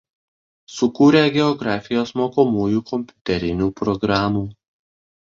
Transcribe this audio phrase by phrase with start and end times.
[0.75, 4.41] Sukūrė geografijos mokomųjų kompiuterinių programų.